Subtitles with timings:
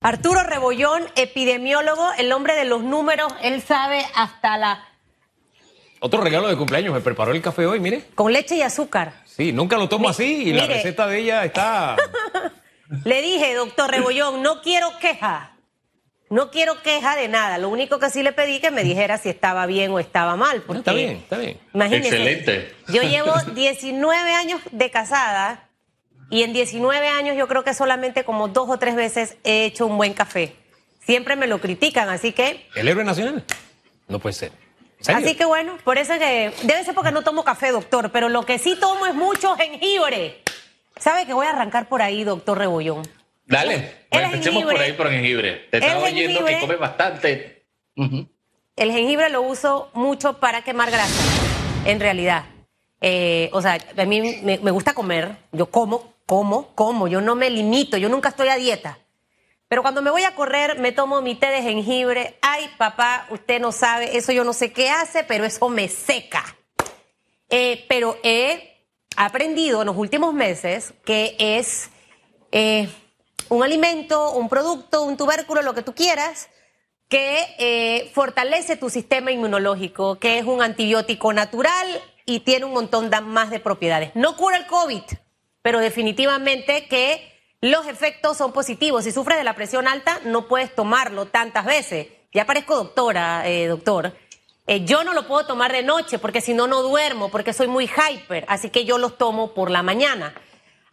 [0.00, 4.84] Arturo Rebollón, epidemiólogo, el hombre de los números, él sabe hasta la...
[6.00, 8.04] Otro regalo de cumpleaños, me preparó el café hoy, mire.
[8.14, 9.12] Con leche y azúcar.
[9.24, 11.96] Sí, nunca lo tomo Mi- así y la receta de ella está...
[13.04, 15.52] Le dije, doctor Rebollón, no quiero queja.
[16.30, 17.58] No quiero queja de nada.
[17.58, 20.62] Lo único que sí le pedí que me dijera si estaba bien o estaba mal.
[20.62, 21.58] Porque, está bien, está bien.
[21.74, 22.08] Imagínese.
[22.08, 22.74] Excelente.
[22.88, 25.67] Yo llevo 19 años de casada
[26.30, 29.86] y en 19 años yo creo que solamente como dos o tres veces he hecho
[29.86, 30.54] un buen café.
[31.04, 33.44] Siempre me lo critican, así que ¿El héroe nacional?
[34.08, 34.52] No puede ser.
[35.06, 38.28] Así que bueno, por eso es que debe ser porque no tomo café, doctor, pero
[38.28, 40.42] lo que sí tomo es mucho jengibre.
[40.98, 43.06] ¿Sabe que voy a arrancar por ahí, doctor Rebollón?
[43.46, 44.74] Dale, El empecemos jengibre.
[44.74, 45.52] por ahí por jengibre.
[45.70, 46.54] Te El estaba oyendo jengibre.
[46.54, 47.64] que comes bastante.
[48.76, 51.22] El jengibre lo uso mucho para quemar grasa,
[51.84, 52.44] en realidad.
[53.00, 57.34] Eh, o sea, a mí me, me gusta comer, yo como, como, como, yo no
[57.34, 58.98] me limito, yo nunca estoy a dieta.
[59.66, 62.36] Pero cuando me voy a correr, me tomo mi té de jengibre.
[62.42, 66.44] Ay, papá, usted no sabe, eso yo no sé qué hace, pero eso me seca.
[67.48, 68.84] Eh, pero he
[69.16, 71.88] aprendido en los últimos meses que es
[72.52, 72.90] eh,
[73.48, 76.50] un alimento, un producto, un tubérculo, lo que tú quieras,
[77.08, 81.86] que eh, fortalece tu sistema inmunológico, que es un antibiótico natural
[82.26, 84.10] y tiene un montón de- más de propiedades.
[84.14, 85.04] No cura el COVID,
[85.68, 87.30] pero definitivamente que
[87.60, 89.04] los efectos son positivos.
[89.04, 92.06] Si sufres de la presión alta, no puedes tomarlo tantas veces.
[92.32, 94.16] Ya parezco doctora, eh, doctor.
[94.66, 97.66] Eh, yo no lo puedo tomar de noche porque si no, no duermo, porque soy
[97.66, 100.32] muy hyper, así que yo los tomo por la mañana.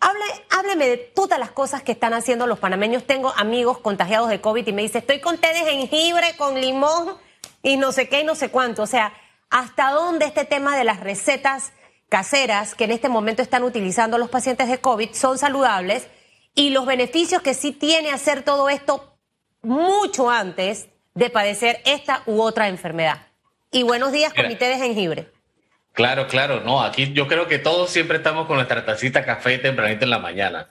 [0.02, 3.06] Hable, hábleme de todas las cosas que están haciendo los panameños.
[3.06, 7.16] Tengo amigos contagiados de COVID y me dice, estoy con té de jengibre, con limón
[7.64, 8.84] y no sé qué y no sé cuánto.
[8.84, 9.14] O sea,
[9.50, 11.72] ¿hasta dónde este tema de las recetas
[12.10, 16.08] caseras que en este momento están utilizando los pacientes de COVID son saludables
[16.54, 19.18] y los beneficios que sí tiene hacer todo esto
[19.62, 23.28] mucho antes de padecer esta u otra enfermedad?
[23.72, 25.28] Y buenos días, comité de jengibre.
[25.94, 30.04] Claro, claro, no, aquí yo creo que todos siempre estamos con nuestra tacita café tempranito
[30.04, 30.68] en la mañana.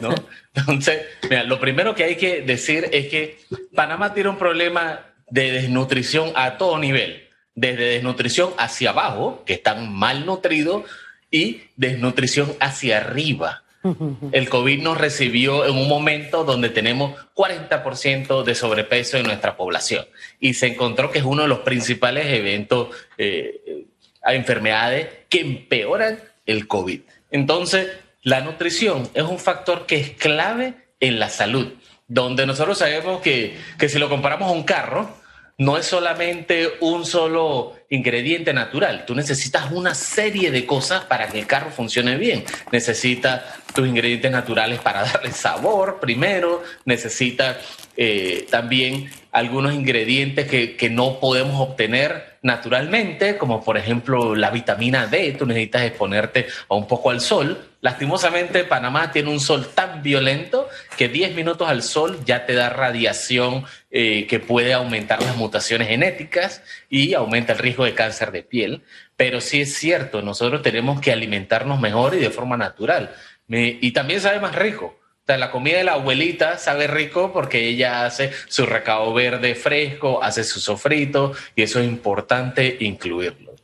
[0.00, 0.14] ¿no?
[0.54, 3.40] Entonces, mira, lo primero que hay que decir es que
[3.74, 7.25] Panamá tiene un problema de desnutrición a todo nivel,
[7.56, 10.84] desde desnutrición hacia abajo, que están mal nutridos,
[11.30, 13.64] y desnutrición hacia arriba.
[14.32, 20.06] El COVID nos recibió en un momento donde tenemos 40% de sobrepeso en nuestra población
[20.40, 23.86] y se encontró que es uno de los principales eventos eh,
[24.22, 27.00] a enfermedades que empeoran el COVID.
[27.30, 27.88] Entonces,
[28.22, 31.72] la nutrición es un factor que es clave en la salud,
[32.08, 35.16] donde nosotros sabemos que, que si lo comparamos a un carro,
[35.58, 39.04] no es solamente un solo ingrediente natural.
[39.06, 42.44] Tú necesitas una serie de cosas para que el carro funcione bien.
[42.72, 43.42] Necesitas
[43.74, 46.62] tus ingredientes naturales para darle sabor primero.
[46.84, 47.56] Necesitas
[47.96, 55.06] eh, también algunos ingredientes que, que no podemos obtener naturalmente, como por ejemplo la vitamina
[55.06, 55.32] D.
[55.32, 57.58] Tú necesitas exponerte a un poco al sol.
[57.80, 62.70] Lastimosamente, Panamá tiene un sol tan violento que 10 minutos al sol ya te da
[62.70, 68.44] radiación eh, que puede aumentar las mutaciones genéticas y aumenta el riesgo de cáncer de
[68.44, 68.82] piel.
[69.16, 73.12] Pero sí es cierto, nosotros tenemos que alimentarnos mejor y de forma natural.
[73.48, 74.98] Y también sabe más rico.
[75.26, 80.22] Sea, la comida de la abuelita sabe rico porque ella hace su recado verde fresco,
[80.22, 83.56] hace su sofrito y eso es importante incluirlo.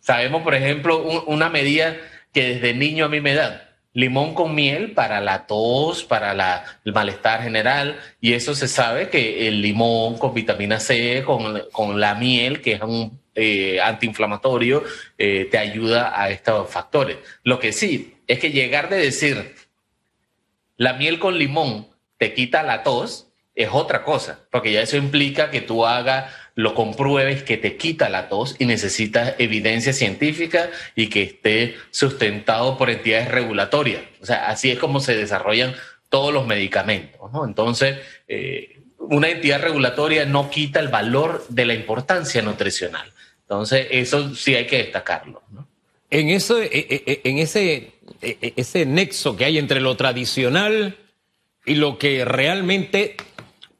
[0.00, 1.96] Sabemos, por ejemplo, un- una medida
[2.32, 3.62] que desde niño a mí me dan.
[3.94, 9.08] Limón con miel para la tos, para la- el malestar general, y eso se sabe
[9.08, 14.82] que el limón con vitamina C, con, con la miel, que es un eh, antiinflamatorio,
[15.16, 17.18] eh, te ayuda a estos factores.
[17.44, 19.54] Lo que sí es que llegar de decir
[20.78, 25.50] la miel con limón te quita la tos, es otra cosa, porque ya eso implica
[25.50, 31.08] que tú hagas, lo compruebes que te quita la tos y necesitas evidencia científica y
[31.08, 34.02] que esté sustentado por entidades regulatorias.
[34.20, 35.74] O sea, así es como se desarrollan
[36.08, 37.32] todos los medicamentos.
[37.32, 37.44] ¿no?
[37.44, 43.12] Entonces, eh, una entidad regulatoria no quita el valor de la importancia nutricional.
[43.40, 45.42] Entonces, eso sí hay que destacarlo.
[45.50, 45.67] ¿no?
[46.10, 49.96] En, eso, eh, eh, eh, en ese, eh, eh, ese nexo que hay entre lo
[49.96, 50.96] tradicional
[51.66, 53.16] y lo que realmente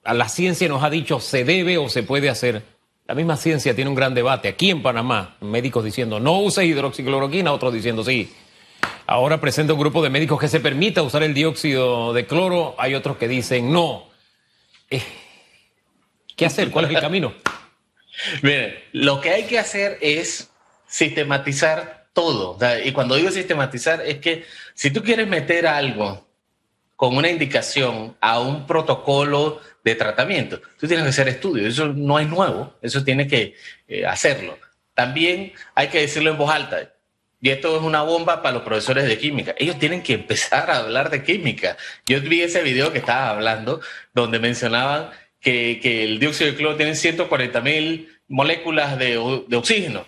[0.04, 2.62] a la ciencia nos ha dicho se debe o se puede hacer.
[3.06, 4.48] La misma ciencia tiene un gran debate.
[4.48, 8.30] Aquí en Panamá, médicos diciendo no uses hidroxicloroquina, otros diciendo sí.
[9.06, 12.94] Ahora presenta un grupo de médicos que se permita usar el dióxido de cloro, hay
[12.94, 14.08] otros que dicen no.
[14.90, 15.02] Eh,
[16.36, 16.70] ¿Qué hacer?
[16.70, 17.32] ¿Cuál es el camino?
[18.42, 20.50] Miren, lo que hay que hacer es
[20.86, 22.58] sistematizar todo.
[22.84, 24.44] Y cuando digo sistematizar es que
[24.74, 26.26] si tú quieres meter algo
[26.96, 31.68] con una indicación a un protocolo de tratamiento, tú tienes que hacer estudios.
[31.68, 33.54] Eso no es nuevo, eso tiene que
[33.86, 34.58] eh, hacerlo.
[34.94, 36.92] También hay que decirlo en voz alta.
[37.40, 39.54] Y esto es una bomba para los profesores de química.
[39.56, 41.76] Ellos tienen que empezar a hablar de química.
[42.04, 43.80] Yo vi ese video que estaba hablando,
[44.12, 45.10] donde mencionaban
[45.40, 50.04] que, que el dióxido de cloro tiene 140 mil moléculas de, de, oxígeno.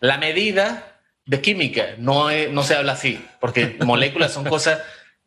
[0.00, 0.95] La medida
[1.26, 4.80] de química no, es, no se habla así, porque moléculas son cosas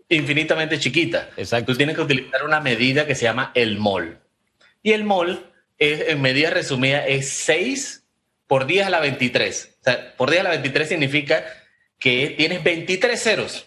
[0.08, 1.28] infinitamente chiquitas.
[1.38, 1.74] Exacto.
[1.74, 4.18] Tú tienes que utilizar una medida que se llama el mol.
[4.82, 5.46] Y el mol,
[5.78, 8.04] es, en medida resumida, es 6
[8.48, 9.78] por 10 a la 23.
[9.80, 11.46] O sea, por 10 a la 23 significa
[12.00, 13.66] que tienes 23 ceros.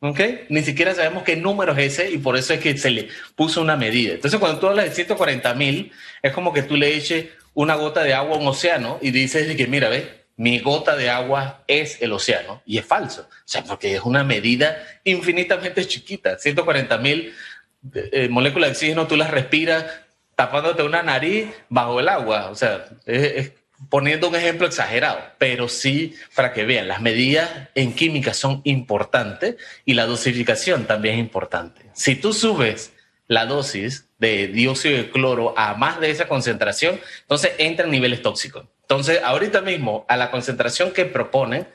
[0.00, 0.20] ¿Ok?
[0.50, 3.62] Ni siquiera sabemos qué número es ese y por eso es que se le puso
[3.62, 4.14] una medida.
[4.14, 5.92] Entonces, cuando tú hablas de 140 mil,
[6.22, 9.56] es como que tú le eches una gota de agua a un océano y dices
[9.56, 12.62] que, mira, ve, mi gota de agua es el océano.
[12.66, 13.22] Y es falso.
[13.22, 16.38] O sea, porque es una medida infinitamente chiquita.
[16.38, 17.34] 140 mil
[17.94, 19.84] eh, moléculas de oxígeno, tú las respiras
[20.34, 22.50] tapándote una nariz bajo el agua.
[22.50, 23.52] O sea, es,
[23.88, 29.56] poniendo un ejemplo exagerado, pero sí para que vean, las medidas en química son importantes
[29.84, 31.82] y la dosificación también es importante.
[31.92, 32.92] Si tú subes
[33.26, 38.22] la dosis de dióxido de cloro a más de esa concentración, entonces entra en niveles
[38.22, 38.66] tóxicos.
[38.88, 41.66] Entonces, ahorita mismo, a la concentración que proponen,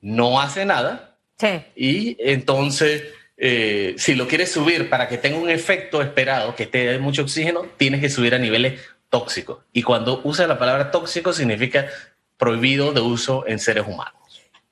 [0.00, 1.16] no hace nada.
[1.38, 1.62] Sí.
[1.76, 3.04] Y entonces,
[3.36, 7.22] eh, si lo quieres subir para que tenga un efecto esperado, que te dé mucho
[7.22, 9.64] oxígeno, tienes que subir a niveles tóxico.
[9.72, 11.88] Y cuando usa la palabra tóxico significa
[12.36, 14.14] prohibido de uso en seres humanos.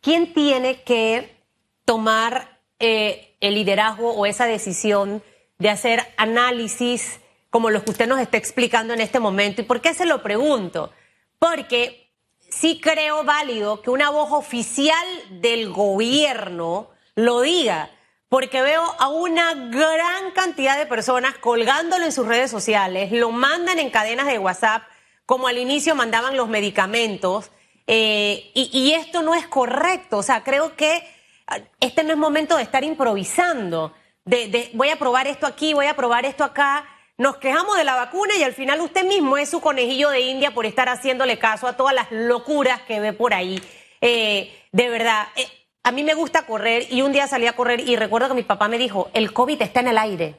[0.00, 1.36] ¿Quién tiene que
[1.84, 5.22] tomar eh, el liderazgo o esa decisión
[5.58, 7.20] de hacer análisis
[7.50, 9.60] como los que usted nos está explicando en este momento?
[9.60, 10.92] ¿Y por qué se lo pregunto?
[11.38, 12.12] Porque
[12.50, 17.90] sí creo válido que una voz oficial del gobierno lo diga
[18.28, 23.78] porque veo a una gran cantidad de personas colgándolo en sus redes sociales, lo mandan
[23.78, 24.82] en cadenas de WhatsApp,
[25.24, 27.50] como al inicio mandaban los medicamentos,
[27.86, 30.18] eh, y, y, esto no es correcto.
[30.18, 31.08] O sea, creo que
[31.46, 33.94] ah, este no es momento de estar improvisando,
[34.26, 36.86] de, de voy a probar esto aquí, voy a probar esto acá.
[37.18, 40.52] Nos quejamos de la vacuna y al final usted mismo es su conejillo de India
[40.52, 43.60] por estar haciéndole caso a todas las locuras que ve por ahí.
[44.00, 45.48] Eh, de verdad, eh,
[45.82, 48.44] a mí me gusta correr y un día salí a correr y recuerdo que mi
[48.44, 50.36] papá me dijo, el COVID está en el aire,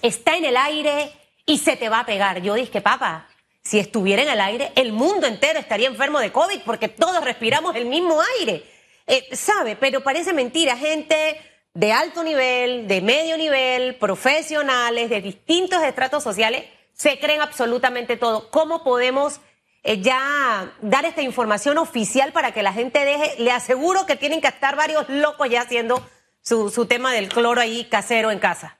[0.00, 1.12] está en el aire
[1.44, 2.40] y se te va a pegar.
[2.40, 3.28] Yo dije, papá,
[3.62, 7.76] si estuviera en el aire, el mundo entero estaría enfermo de COVID porque todos respiramos
[7.76, 8.64] el mismo aire.
[9.06, 9.76] Eh, ¿Sabe?
[9.76, 11.38] Pero parece mentira, gente
[11.74, 18.50] de alto nivel, de medio nivel, profesionales, de distintos estratos sociales, se creen absolutamente todo.
[18.50, 19.40] ¿Cómo podemos
[19.82, 24.42] eh, ya dar esta información oficial para que la gente deje, le aseguro que tienen
[24.42, 26.06] que estar varios locos ya haciendo
[26.42, 28.76] su, tema del cloro ahí casero en casa.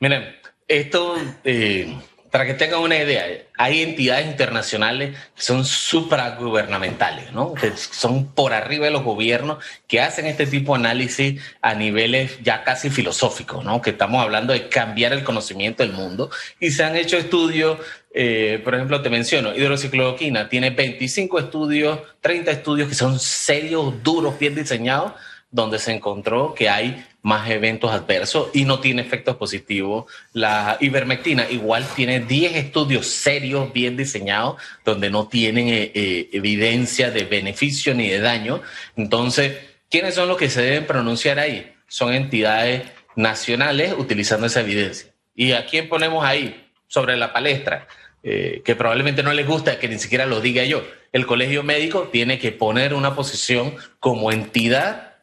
[0.00, 0.36] Miren,
[0.66, 1.96] esto, eh,
[2.36, 3.24] para que tengan una idea,
[3.56, 7.54] hay entidades internacionales que son supragubernamentales, ¿no?
[7.54, 12.38] Que son por arriba de los gobiernos que hacen este tipo de análisis a niveles
[12.42, 13.80] ya casi filosóficos, ¿no?
[13.80, 16.28] Que estamos hablando de cambiar el conocimiento del mundo
[16.60, 17.78] y se han hecho estudios
[18.12, 24.38] eh, por ejemplo, te menciono, hidroxicloroquina tiene 25 estudios, 30 estudios que son serios, duros,
[24.38, 25.12] bien diseñados,
[25.56, 30.04] donde se encontró que hay más eventos adversos y no tiene efectos positivos.
[30.34, 37.10] La ivermectina igual tiene 10 estudios serios, bien diseñados, donde no tienen eh, eh, evidencia
[37.10, 38.60] de beneficio ni de daño.
[38.96, 39.56] Entonces,
[39.90, 41.72] ¿quiénes son los que se deben pronunciar ahí?
[41.88, 42.82] Son entidades
[43.16, 45.10] nacionales utilizando esa evidencia.
[45.34, 46.64] ¿Y a quién ponemos ahí?
[46.86, 47.88] Sobre la palestra
[48.22, 50.84] eh, que probablemente no les gusta que ni siquiera lo diga yo.
[51.12, 55.15] El colegio médico tiene que poner una posición como entidad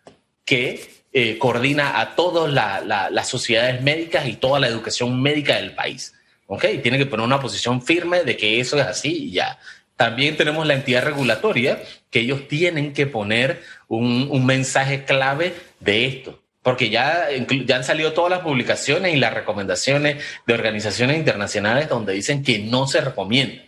[0.46, 6.16] que eh, coordina a todas las sociedades médicas y toda la educación médica del país.
[6.48, 6.66] ¿Ok?
[6.82, 9.60] Tiene que poner una posición firme de que eso es así y ya.
[9.96, 16.40] También tenemos la entidad regulatoria, que ellos tienen que poner un, mensaje clave de esto
[16.64, 17.28] porque ya,
[17.66, 22.60] ya han salido todas las publicaciones y las recomendaciones de organizaciones internacionales donde dicen que
[22.60, 23.62] no se recomienda.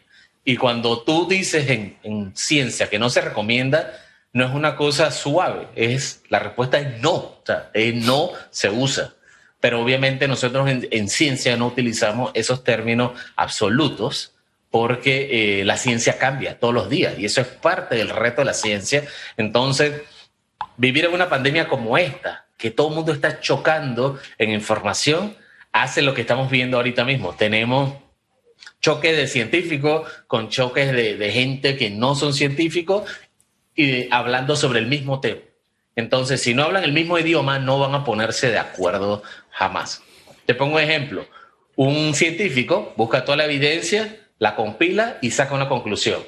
[0.46, 4.05] Y cuando tú dices en ciencia que no se recomienda,
[4.36, 7.42] no es una cosa suave, es la respuesta es no,
[7.74, 9.14] es no se usa.
[9.62, 14.34] Pero obviamente nosotros en, en ciencia no utilizamos esos términos absolutos
[14.70, 18.46] porque eh, la ciencia cambia todos los días y eso es parte del reto de
[18.46, 19.06] la ciencia.
[19.38, 20.02] Entonces,
[20.76, 25.38] vivir en una pandemia como esta, que todo el mundo está chocando en información,
[25.72, 27.34] hace lo que estamos viendo ahorita mismo.
[27.36, 27.94] Tenemos
[28.82, 33.10] choques de científicos con choques de gente que no son científicos
[33.76, 35.42] y hablando sobre el mismo tema.
[35.96, 40.02] Entonces, si no hablan el mismo idioma, no van a ponerse de acuerdo jamás.
[40.46, 41.26] Te pongo un ejemplo.
[41.76, 46.22] Un científico busca toda la evidencia, la compila y saca una conclusión.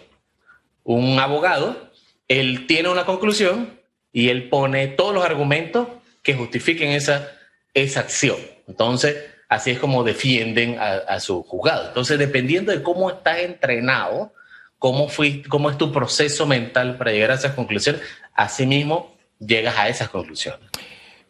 [0.83, 1.91] Un abogado,
[2.27, 3.77] él tiene una conclusión
[4.11, 5.87] y él pone todos los argumentos
[6.23, 7.31] que justifiquen esa,
[7.73, 8.37] esa acción.
[8.67, 9.15] Entonces,
[9.49, 11.87] así es como defienden a, su juzgado.
[11.87, 14.33] Entonces, dependiendo de cómo estás entrenado,
[14.79, 15.07] cómo,
[15.49, 18.01] cómo es tu proceso mental para llegar a esas conclusiones,
[18.33, 20.61] así mismo llegas a esas conclusiones.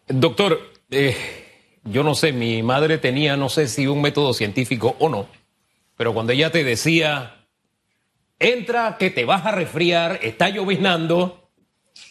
[0.07, 1.15] Doctor, eh,
[1.83, 5.27] yo no sé, mi madre tenía, no sé si un método científico o no,
[5.95, 7.45] pero cuando ella te decía,
[8.39, 11.49] entra que te vas a resfriar, está lloviznando,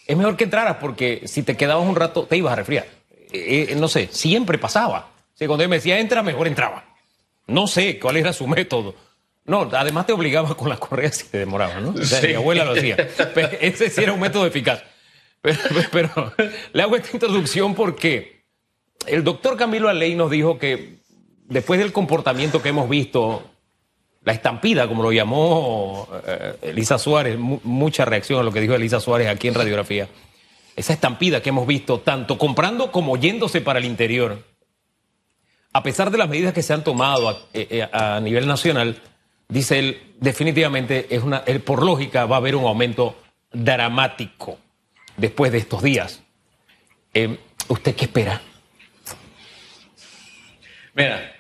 [0.07, 2.87] es mejor que entraras porque si te quedabas un rato te ibas a resfriar.
[3.33, 5.11] Eh, eh, no sé, siempre pasaba.
[5.39, 6.85] cuando ella me decía, entra, mejor entraba.
[7.47, 8.95] No sé cuál era su método.
[9.47, 11.93] No, además te obligaba con las correas si te demoraba, ¿no?
[11.93, 12.97] Mi abuela lo hacía.
[13.61, 14.83] ese sí era un método eficaz.
[15.93, 16.33] Pero,
[16.73, 18.45] le hago esta introducción porque
[19.07, 20.99] el doctor Camilo Aley nos dijo que
[21.45, 23.45] después del comportamiento que hemos visto,
[24.25, 28.99] la estampida, como lo llamó eh, Elisa Suárez, mucha reacción a lo que dijo Elisa
[28.99, 30.09] Suárez aquí en Radiografía,
[30.75, 34.43] esa estampida que hemos visto, tanto comprando como yéndose para el interior,
[35.73, 39.01] a pesar de las medidas que se han tomado a, eh, eh, nivel nacional,
[39.49, 43.17] dice él, definitivamente, es una, por lógica, va a haber un aumento
[43.53, 44.59] dramático
[45.17, 46.23] después de estos días.
[47.15, 47.39] Eh,
[47.69, 48.41] ¿Usted qué espera?
[50.95, 51.33] Mira,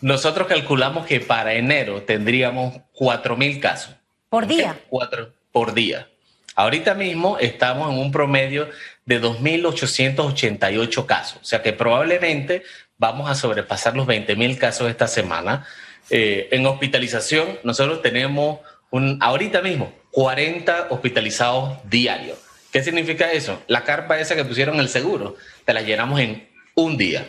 [0.00, 3.94] nosotros calculamos que para enero tendríamos 4.000 casos.
[4.28, 4.80] ¿Por día?
[4.88, 6.08] Cuatro por día.
[6.54, 8.68] Ahorita mismo estamos en un promedio
[9.06, 12.62] de 2.888 casos, o sea que probablemente
[12.98, 15.66] vamos a sobrepasar los 20.000 casos esta semana.
[16.10, 22.38] Eh, en hospitalización, nosotros tenemos un, ahorita mismo 40 hospitalizados diarios.
[22.70, 23.62] ¿Qué significa eso?
[23.66, 27.26] La carpa esa que pusieron el seguro, te la llenamos en un día.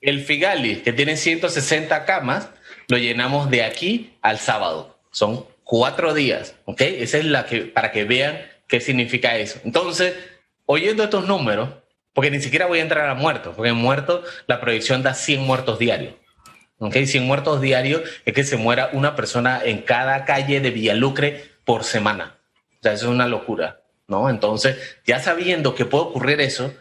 [0.00, 2.48] El Figali, que tiene 160 camas,
[2.88, 4.98] lo llenamos de aquí al sábado.
[5.10, 6.80] Son cuatro días, ¿ok?
[6.80, 9.60] Esa es la que, para que vean qué significa eso.
[9.64, 10.14] Entonces,
[10.64, 11.70] oyendo estos números,
[12.12, 15.42] porque ni siquiera voy a entrar a muertos, porque en muertos la proyección da 100
[15.42, 16.14] muertos diarios.
[16.80, 16.96] ¿Ok?
[17.04, 21.84] 100 muertos diarios es que se muera una persona en cada calle de Villalucre por
[21.84, 22.36] semana.
[22.80, 23.80] O sea, eso es una locura.
[24.10, 24.28] ¿no?
[24.28, 26.74] Entonces, ya sabiendo que puede ocurrir eso,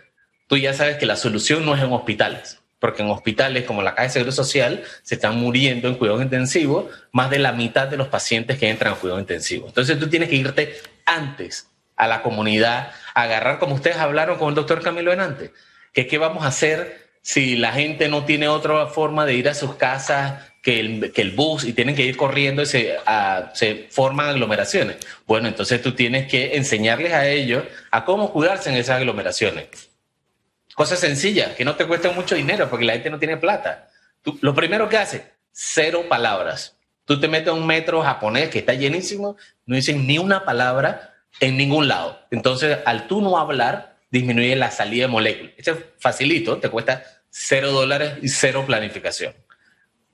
[0.48, 3.92] tú ya sabes que la solución no es en hospitales, porque en hospitales como la
[3.92, 7.98] Caja de Seguro Social se están muriendo en cuidado intensivo más de la mitad de
[7.98, 9.68] los pacientes que entran a cuidado intensivo.
[9.68, 10.76] Entonces, tú tienes que irte
[11.06, 15.52] antes a la comunidad, agarrar como ustedes hablaron con el doctor Camilo Enante,
[15.94, 19.54] que qué vamos a hacer si la gente no tiene otra forma de ir a
[19.54, 22.98] sus casas que el, bus y tienen que ir corriendo y se,
[23.92, 24.98] forman aglomeraciones.
[25.28, 29.68] Bueno, entonces tú tienes que enseñarles a ellos a cómo cuidarse en esas aglomeraciones.
[30.74, 33.90] Cosas sencillas, que no te cuestan mucho dinero porque la gente no tiene plata.
[34.42, 36.78] lo primero que hace, cero palabras.
[37.06, 41.14] Tú te metes a un metro japonés que está llenísimo, no dicen ni una palabra
[41.40, 42.20] en ningún lado.
[42.32, 45.54] Entonces, al tú no hablar, disminuye la salida de moléculas.
[45.58, 49.34] Eso es facilito, te cuesta cero dólares y cero planificación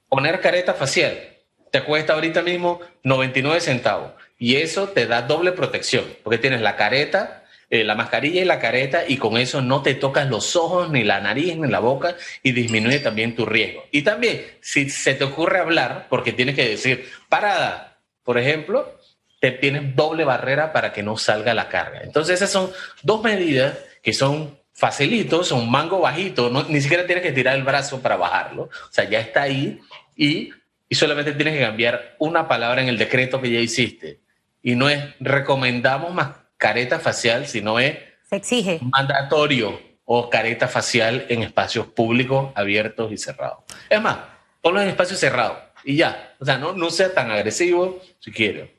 [0.10, 1.36] poner careta facial
[1.72, 6.78] te cuesta ahorita mismo 99 centavos y eso te da doble protección porque tienes la
[6.78, 10.90] careta, eh, la mascarilla y la careta y con eso no te tocas los ojos,
[10.90, 13.84] ni la nariz, ni la boca y disminuye también tu riesgo.
[13.92, 18.98] Y también, si se te ocurre hablar, porque tienes que decir parada, por ejemplo,
[19.42, 22.02] te tienes doble barrera para que no salga la carga.
[22.04, 22.72] Entonces esas son
[23.04, 28.02] dos medidas que son facilitos, son mango bajito, ni siquiera tienes que tirar el brazo
[28.02, 29.80] para bajarlo, o sea, ya está ahí
[30.16, 30.52] y,
[30.92, 34.22] solamente tienes que cambiar una palabra en el decreto que ya hiciste.
[34.62, 37.98] Y no es recomendamos más careta facial, sino es
[38.30, 38.80] Se exige.
[38.82, 43.60] mandatorio o careta facial en espacios públicos, abiertos y cerrados.
[43.90, 44.20] Es más,
[44.62, 46.36] ponlo en espacios cerrados y ya.
[46.40, 48.76] O sea, no, no sea tan agresivo si quiere.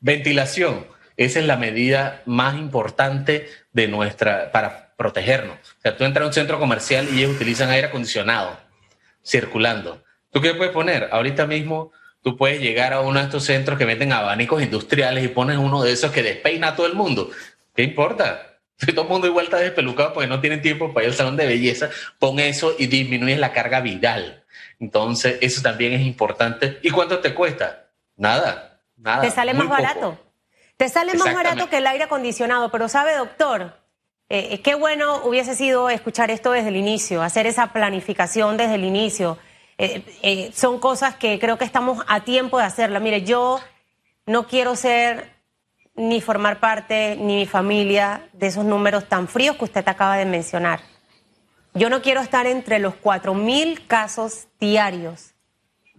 [0.00, 0.86] Ventilación.
[1.16, 5.56] Esa es la medida más importante de nuestra, para protegernos.
[5.56, 8.60] O sea, tú entras a un centro comercial y ellos utilizan aire acondicionado
[9.24, 10.04] circulando.
[10.30, 11.08] ¿Tú qué puedes poner?
[11.10, 11.90] Ahorita mismo
[12.22, 15.82] tú puedes llegar a uno de estos centros que venden abanicos industriales y pones uno
[15.82, 17.30] de esos que despeina a todo el mundo.
[17.74, 18.58] ¿Qué importa?
[18.76, 21.38] Si todo el mundo igual está despelucado porque no tienen tiempo para ir al salón
[21.38, 21.88] de belleza,
[22.18, 24.44] pon eso y disminuyes la carga viral.
[24.80, 26.78] Entonces, eso también es importante.
[26.82, 27.86] ¿Y cuánto te cuesta?
[28.16, 29.22] Nada, nada.
[29.22, 30.18] Te sale más barato.
[30.76, 33.79] Te sale más barato que el aire acondicionado, pero sabe, doctor,
[34.30, 38.84] eh, qué bueno hubiese sido escuchar esto desde el inicio, hacer esa planificación desde el
[38.84, 39.38] inicio
[39.82, 43.00] eh, eh, son cosas que creo que estamos a tiempo de hacerla.
[43.00, 43.60] Mire, yo
[44.26, 45.32] no quiero ser
[45.96, 50.26] ni formar parte, ni mi familia, de esos números tan fríos que usted acaba de
[50.26, 50.80] mencionar.
[51.72, 55.32] Yo no quiero estar entre los 4.000 casos diarios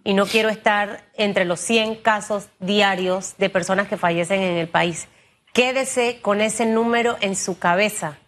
[0.03, 4.67] y no quiero estar entre los 100 casos diarios de personas que fallecen en el
[4.67, 5.07] país.
[5.53, 8.19] Quédese con ese número en su cabeza.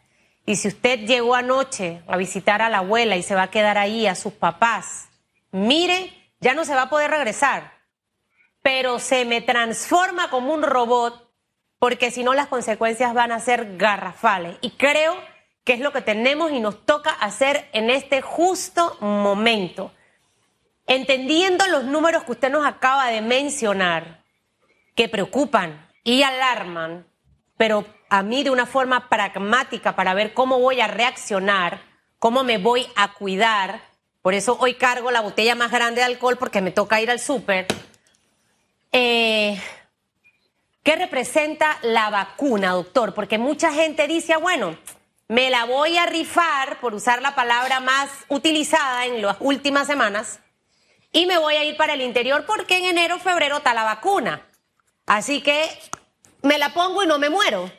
[0.46, 3.78] Y si usted llegó anoche a visitar a la abuela y se va a quedar
[3.78, 5.08] ahí, a sus papás,
[5.52, 7.74] mire, ya no se va a poder regresar,
[8.62, 11.24] pero se me transforma como un robot
[11.80, 14.58] porque si no las consecuencias van a ser garrafales.
[14.62, 15.16] Y creo
[15.64, 19.92] que es lo que tenemos y nos toca hacer en este justo momento.
[20.88, 24.24] Entendiendo los números que usted nos acaba de mencionar,
[24.96, 27.06] que preocupan y alarman,
[27.58, 31.82] pero a mí de una forma pragmática para ver cómo voy a reaccionar,
[32.20, 33.82] cómo me voy a cuidar.
[34.22, 37.20] Por eso hoy cargo la botella más grande de alcohol porque me toca ir al
[37.20, 37.66] súper.
[38.92, 39.60] Eh,
[40.84, 43.16] ¿Qué representa la vacuna, doctor?
[43.16, 44.78] Porque mucha gente dice, ah, bueno,
[45.28, 50.40] me la voy a rifar, por usar la palabra más utilizada en las últimas semanas,
[51.12, 54.46] y me voy a ir para el interior porque en enero, febrero está la vacuna.
[55.08, 55.68] Así que
[56.44, 57.72] me la pongo y no me muero,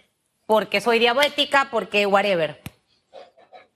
[0.46, 2.60] porque soy diabética, porque whatever.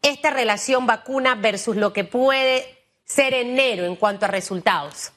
[0.02, 5.12] Esta relación vacuna versus lo que puede ser enero en cuanto a resultados.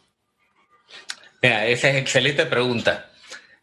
[1.42, 3.12] Mira, esa es excelente pregunta.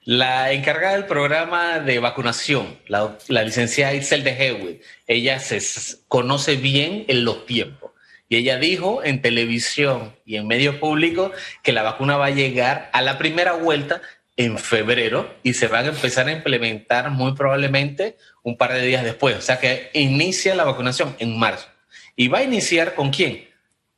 [0.04, 5.60] La encargada del programa de vacunación, la, licenciada Itzel de Hewitt, ella se
[6.08, 7.92] conoce bien en los tiempos.
[8.28, 12.90] Y ella dijo en televisión y en medios públicos que la vacuna va a llegar
[12.92, 14.02] a la primera vuelta
[14.38, 19.04] en febrero y se van a empezar a implementar muy probablemente un par de días
[19.04, 19.36] después.
[19.36, 21.66] O sea que inicia la vacunación en marzo.
[22.14, 23.48] ¿Y va a iniciar con quién?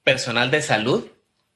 [0.02, 1.06] Personal de salud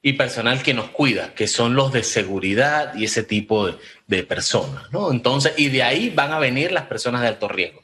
[0.03, 3.75] y personal que nos cuida, que son los de seguridad y ese tipo
[4.07, 5.11] de, personas, ¿no?
[5.11, 7.81] Entonces, y de ahí van a venir las personas de alto riesgo.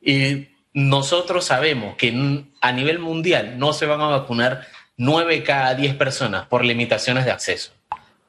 [0.00, 4.66] Y nosotros sabemos que a nivel mundial no se van a vacunar
[4.96, 7.72] 9 cada 10 personas por limitaciones de acceso.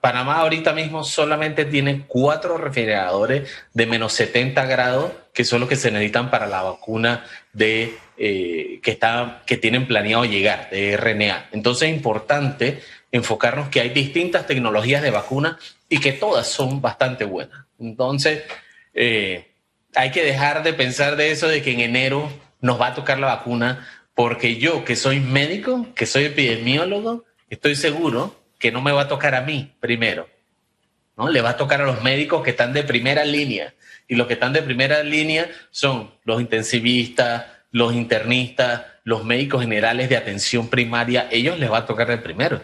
[0.02, 5.76] Panamá ahorita mismo solamente tiene cuatro refrigeradores de menos 70 grados, que son los que
[5.76, 11.50] se necesitan para la vacuna de, eh, que, está, que tienen planeado llegar, de RNA.
[11.52, 17.24] Entonces es importante enfocarnos que hay distintas tecnologías de vacuna y que todas son bastante
[17.24, 17.66] buenas.
[17.80, 18.42] Entonces,
[18.96, 19.52] eh,
[19.94, 22.28] hay que dejar de pensar de eso de que en enero
[22.60, 27.76] nos va a tocar la vacuna, porque yo, que soy médico, que soy epidemiólogo, estoy
[27.76, 30.30] seguro que no me va a tocar a mí primero.
[31.18, 31.28] ¿no?
[31.28, 33.74] Le va a tocar a los médicos que están de primera línea.
[34.08, 40.10] Y los que están de primera línea son los intensivistas, los internistas, los médicos generales
[40.10, 41.28] de atención primaria.
[41.32, 42.62] Ellos les va a tocar el primero.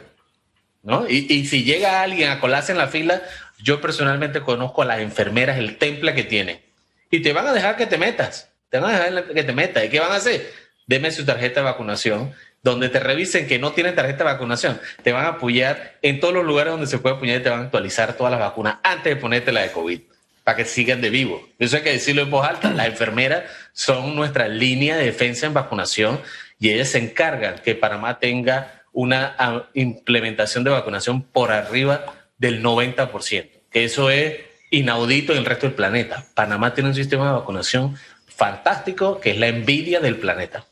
[0.83, 1.09] ¿no?
[1.09, 3.23] Y, y si llega alguien a colarse en la fila,
[3.61, 6.61] yo personalmente conozco a las enfermeras, el temple que tienen.
[7.09, 8.51] Y te van a dejar que te metas.
[8.69, 9.83] Te van a dejar que te metas.
[9.83, 10.53] ¿Y qué van a hacer?
[10.85, 15.11] Deme su tarjeta de vacunación donde te revisen que no tienen tarjeta de vacunación, te
[15.11, 17.63] van a apoyar en todos los lugares donde se puede apoyar y te van a
[17.63, 20.01] actualizar todas las vacunas antes de ponerte la de COVID,
[20.43, 21.47] para que sigan de vivo.
[21.59, 22.71] Eso hay que decirlo en voz alta.
[22.71, 23.43] Las enfermeras
[23.73, 26.19] son nuestra línea de defensa en vacunación
[26.59, 32.05] y ellas se encargan que Panamá tenga una ah, implementación de vacunación por arriba
[32.37, 34.35] del 90%, que eso es
[34.71, 36.25] inaudito en el resto del planeta.
[36.33, 37.95] Panamá tiene un sistema de vacunación
[38.27, 40.65] fantástico que es la envidia del planeta.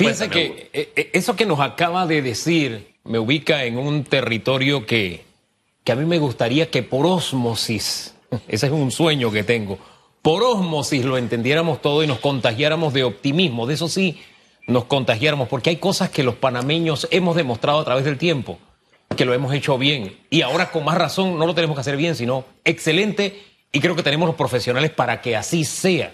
[0.00, 4.86] Fíjense que eh, eh, eso que nos acaba de decir me ubica en un territorio
[4.86, 5.24] que,
[5.84, 8.14] que a mí me gustaría que por osmosis,
[8.48, 9.78] ese es un sueño que tengo,
[10.22, 13.66] por osmosis lo entendiéramos todo y nos contagiáramos de optimismo.
[13.66, 14.20] De eso sí,
[14.66, 18.58] nos contagiáramos, porque hay cosas que los panameños hemos demostrado a través del tiempo,
[19.16, 20.18] que lo hemos hecho bien.
[20.30, 23.42] Y ahora con más razón no lo tenemos que hacer bien, sino excelente.
[23.72, 26.12] Y creo que tenemos los profesionales para que así sea.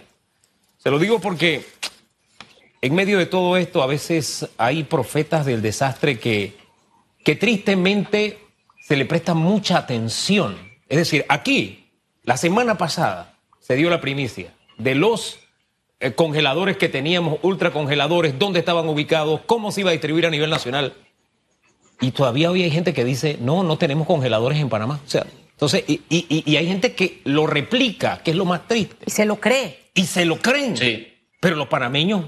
[0.79, 1.64] Se lo digo porque
[2.83, 6.57] en medio de todo esto, a veces hay profetas del desastre que,
[7.25, 8.39] que tristemente
[8.81, 10.57] se le presta mucha atención.
[10.89, 11.89] Es decir, aquí,
[12.23, 15.39] la semana pasada, se dio la primicia de los
[15.99, 20.51] eh, congeladores que teníamos, ultracongeladores, dónde estaban ubicados, cómo se iba a distribuir a nivel
[20.51, 20.95] nacional.
[22.01, 25.01] Y todavía hoy hay gente que dice, no, no tenemos congeladores en Panamá.
[25.05, 28.97] O sea, entonces, y, y hay gente que lo replica, que es lo más triste.
[29.07, 29.87] Y se lo cree.
[29.95, 30.77] Y se lo creen.
[30.77, 31.09] Sí.
[31.41, 32.27] Pero los panameños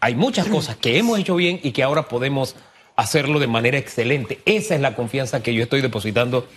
[0.00, 2.56] hay muchas cosas que hemos hecho bien y que ahora podemos
[2.96, 4.40] hacerlo de manera excelente.
[4.44, 6.48] Esa es la confianza que yo estoy depositando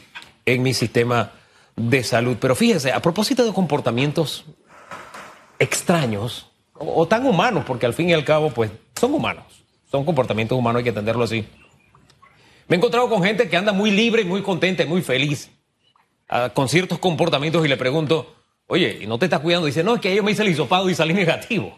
[0.45, 1.34] en mi sistema
[1.75, 2.38] de salud.
[2.39, 4.45] Pero fíjense, a propósito de comportamientos
[5.60, 9.45] extraños o, tan humanos, porque al fin y al cabo, pues son humanos,
[9.91, 11.45] son comportamientos humanos, hay que entenderlo así.
[12.67, 15.49] Me he encontrado con gente que anda muy libre, muy contenta, muy feliz,
[16.29, 18.36] ah, con ciertos comportamientos y le pregunto,
[18.71, 19.65] Oye, y no te estás cuidando.
[19.65, 21.77] Dice, no, es que yo me hice el hisopado y salí negativo.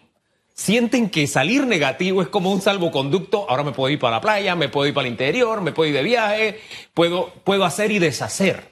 [0.53, 3.49] Sienten que salir negativo es como un salvoconducto.
[3.49, 5.89] Ahora me puedo ir para la playa, me puedo ir para el interior, me puedo
[5.89, 6.59] ir de viaje,
[6.93, 8.71] puedo, puedo hacer y deshacer.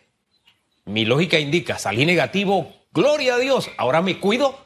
[0.85, 4.57] Mi lógica indica, salí negativo, gloria a Dios, ahora me cuido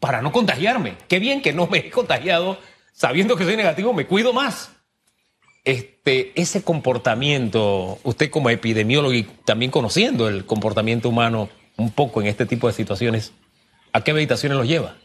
[0.00, 0.96] para no contagiarme.
[1.08, 2.58] Qué bien que no me he contagiado
[2.92, 4.70] sabiendo que soy negativo, me cuido más.
[5.64, 12.26] Este, ese comportamiento, usted como epidemiólogo y también conociendo el comportamiento humano un poco en
[12.26, 13.32] este tipo de situaciones,
[13.92, 14.96] ¿a qué meditaciones los lleva?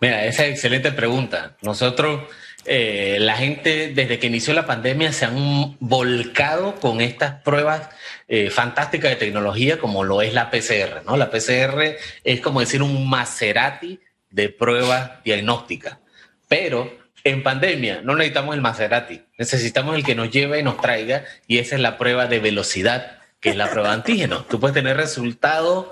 [0.00, 1.56] Mira, esa es excelente pregunta.
[1.62, 2.22] Nosotros,
[2.64, 7.88] eh, la gente desde que inició la pandemia se han volcado con estas pruebas
[8.28, 11.16] eh, fantásticas de tecnología como lo es la PCR, ¿no?
[11.16, 13.98] La PCR es como decir un Maserati
[14.30, 15.98] de pruebas diagnósticas.
[16.46, 21.24] Pero en pandemia no necesitamos el Maserati, necesitamos el que nos lleve y nos traiga
[21.46, 24.44] y esa es la prueba de velocidad, que es la prueba de antígeno.
[24.44, 25.88] Tú puedes tener resultados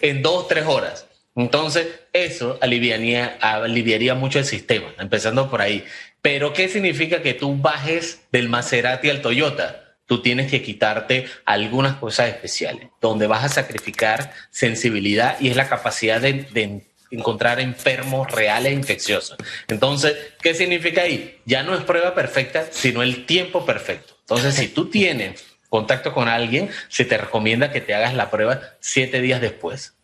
[0.00, 1.06] en dos, tres horas.
[1.34, 5.84] Entonces, eso aliviaría, mucho el sistema, empezando por ahí.
[6.20, 9.96] Pero, ¿qué significa que tú bajes del Maserati al Toyota?
[10.06, 15.68] Tú tienes que quitarte algunas cosas especiales, donde vas a sacrificar sensibilidad y es la
[15.68, 19.38] capacidad de, de encontrar enfermos reales e infecciosos.
[19.68, 21.40] Entonces, ¿qué significa ahí?
[21.46, 24.16] Ya no es prueba perfecta, sino el tiempo perfecto.
[24.20, 28.60] Entonces, si tú tienes contacto con alguien, se te recomienda que te hagas la prueba
[28.80, 29.94] siete días después.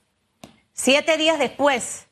[0.78, 2.06] Siete días después.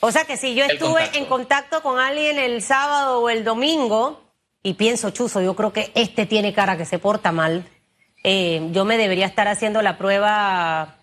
[0.00, 4.22] O sea que si yo estuve en contacto con alguien el sábado o el domingo
[4.62, 7.68] y pienso, chuzo, yo creo que este tiene cara que se porta mal,
[8.22, 10.98] eh, yo me debería estar haciendo la prueba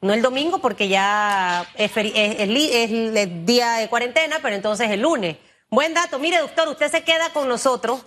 [0.00, 5.36] no el domingo porque ya es, el día de cuarentena, pero entonces el lunes.
[5.70, 6.18] Buen dato.
[6.18, 8.04] Mire, doctor, usted se queda con nosotros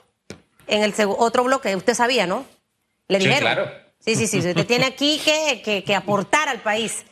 [0.68, 1.76] en el otro bloque.
[1.76, 2.46] Usted sabía, ¿no?
[3.08, 3.38] Le dijeron.
[3.38, 3.72] Sí, claro.
[4.00, 4.38] Sí, sí, sí.
[4.40, 7.06] Usted tiene aquí que, aportar al país.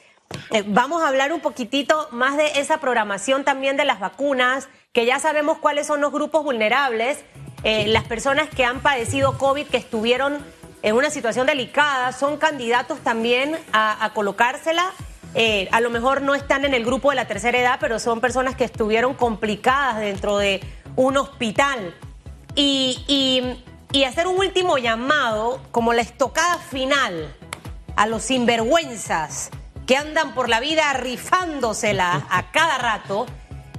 [0.51, 5.05] Eh, vamos a hablar un poquitito más de esa programación también de las vacunas, que
[5.05, 7.19] ya sabemos cuáles son los grupos vulnerables,
[7.63, 10.37] eh, las personas que han padecido COVID, que estuvieron
[10.83, 14.91] en una situación delicada, son candidatos también a, colocársela.
[15.33, 18.21] Eh, a lo mejor no están en el grupo de la tercera edad, pero son
[18.21, 20.61] personas que estuvieron complicadas dentro de
[20.95, 21.95] un hospital.
[22.55, 23.63] Y,
[24.07, 27.35] hacer un último llamado, como la estocada final,
[27.95, 29.51] a los sinvergüenzas
[29.87, 33.25] que andan por la vida rifándosela a cada rato,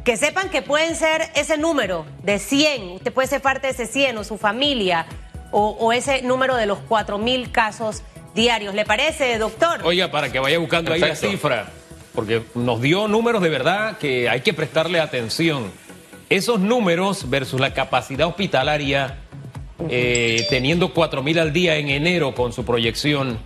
[0.04, 3.86] que sepan que pueden ser ese número de 100, usted puede ser parte de ese
[3.86, 5.06] 100 o su familia
[5.50, 8.02] o, ese número de los 4.000 casos
[8.34, 8.74] diarios.
[8.74, 9.80] ¿Le parece, doctor?
[9.84, 11.68] Oiga, para que vaya buscando ahí la cifra,
[12.14, 15.70] porque nos dio números de verdad que hay que prestarle atención.
[16.28, 19.16] Esos números versus la capacidad hospitalaria,
[19.88, 23.38] eh, teniendo 4.000 al día en enero con su proyección,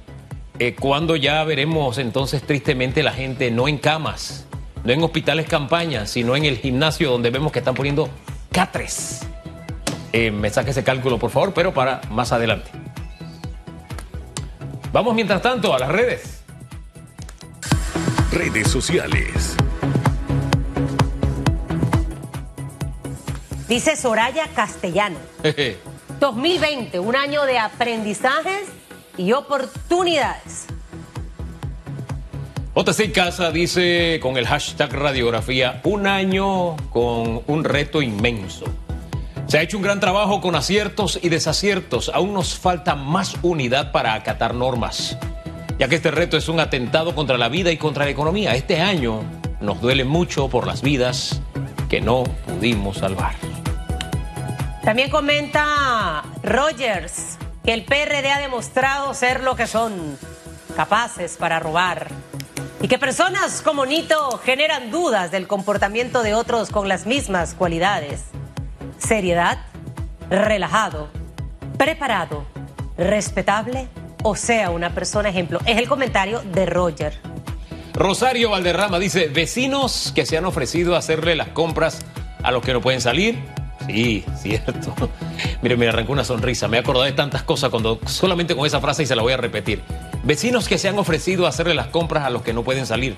[0.64, 4.46] eh, cuando ya veremos entonces tristemente la gente no en camas,
[4.84, 8.08] no en hospitales campaña, sino en el gimnasio donde vemos que están poniendo
[8.52, 9.22] catres.
[10.12, 12.70] Eh, me saque ese cálculo, por favor, pero para más adelante.
[14.92, 16.44] Vamos mientras tanto a las redes.
[18.30, 19.56] Redes sociales.
[23.66, 25.18] Dice Soraya Castellano.
[26.20, 28.68] 2020, un año de aprendizajes
[29.16, 30.66] y oportunidades.
[32.74, 38.64] OTC Casa dice con el hashtag radiografía, un año con un reto inmenso.
[39.46, 42.10] Se ha hecho un gran trabajo con aciertos y desaciertos.
[42.14, 45.18] Aún nos falta más unidad para acatar normas,
[45.78, 48.54] ya que este reto es un atentado contra la vida y contra la economía.
[48.54, 49.20] Este año
[49.60, 51.42] nos duele mucho por las vidas
[51.90, 53.34] que no pudimos salvar.
[54.82, 60.18] También comenta Rogers que el PRD ha demostrado ser lo que son,
[60.76, 62.08] capaces para robar.
[62.80, 68.22] Y que personas como Nito generan dudas del comportamiento de otros con las mismas cualidades
[68.98, 69.58] seriedad,
[70.30, 71.08] relajado,
[71.76, 72.44] preparado,
[72.96, 73.88] respetable
[74.22, 75.60] o sea una persona ejemplo.
[75.66, 77.18] Es el comentario de Roger.
[77.94, 82.00] Rosario Valderrama dice, vecinos que se han ofrecido a hacerle las compras
[82.42, 83.38] a los que no pueden salir.
[83.86, 84.94] Sí, cierto.
[85.62, 86.68] Mire, me arrancó una sonrisa.
[86.68, 89.32] Me he acordado de tantas cosas cuando solamente con esa frase y se la voy
[89.32, 89.82] a repetir.
[90.24, 93.16] Vecinos que se han ofrecido a hacerle las compras a los que no pueden salir.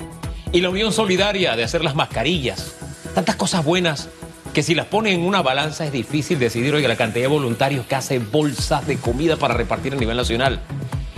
[0.53, 2.77] Y la unión solidaria de hacer las mascarillas.
[3.15, 4.09] Tantas cosas buenas
[4.53, 7.87] que si las pone en una balanza es difícil decidir, oiga, la cantidad de voluntarios
[7.87, 10.61] que hace bolsas de comida para repartir a nivel nacional.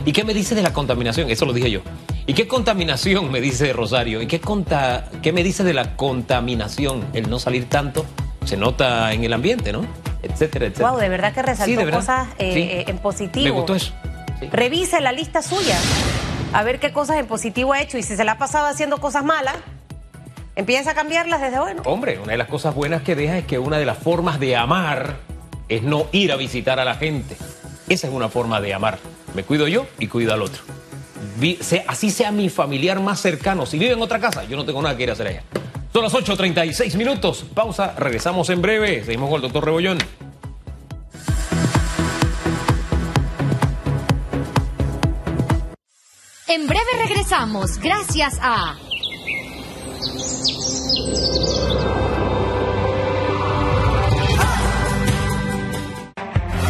[0.07, 1.31] ¿Y qué me dice de la contaminación?
[1.31, 1.83] Eso lo dije yo.
[2.27, 4.23] ¿Y qué contaminación me dice Rosario?
[4.23, 7.05] ¿Y qué, conta, qué me dice de la contaminación?
[7.13, 8.07] El no salir tanto
[8.47, 9.85] se nota en el ambiente, ¿no?
[10.23, 10.91] Etcétera, etcétera.
[10.91, 13.45] Wow, de verdad que resaltó cosas eh, eh, en positivo.
[13.45, 13.93] Me gustó eso.
[14.53, 15.77] Revise la lista suya.
[16.53, 18.99] a ver qué cosas en positivo ha hecho y si se la ha pasado haciendo
[18.99, 19.57] cosas malas,
[20.55, 21.83] empieza a cambiarlas desde bueno.
[21.85, 24.57] Hombre, una de las cosas buenas que deja es que una de las formas de
[24.57, 25.17] amar
[25.69, 27.37] es no ir a visitar a la gente.
[27.89, 28.99] Esa es una forma de amar.
[29.35, 30.63] Me cuido yo y cuido al otro.
[31.87, 33.67] Así sea mi familiar más cercano.
[33.67, 35.43] Si vive en otra casa, yo no tengo nada que ir a hacer allá.
[35.97, 37.47] Son las 8.36 minutos.
[37.55, 37.95] Pausa.
[37.97, 39.03] Regresamos en breve.
[39.03, 39.97] Seguimos con el doctor Rebollón.
[46.49, 48.77] En breve regresamos, gracias a...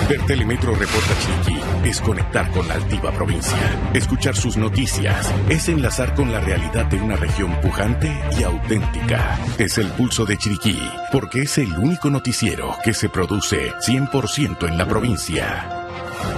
[0.09, 3.59] Ver Telemetro Reporta Chiriquí es conectar con la altiva provincia.
[3.93, 9.37] Escuchar sus noticias es enlazar con la realidad de una región pujante y auténtica.
[9.59, 10.79] Es el pulso de Chiriquí,
[11.11, 15.87] porque es el único noticiero que se produce 100% en la provincia.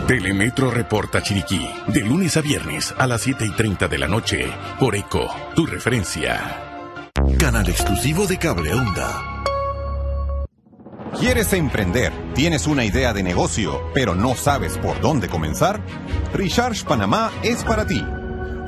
[0.07, 4.51] Telemetro Reporta Chiriquí, de lunes a viernes a las 7 y 30 de la noche,
[4.81, 7.13] por ECO, tu referencia.
[7.39, 9.45] Canal exclusivo de Cable Onda.
[11.17, 12.13] ¿Quieres emprender?
[12.35, 15.81] ¿Tienes una idea de negocio, pero no sabes por dónde comenzar?
[16.33, 18.05] Recharge Panamá es para ti.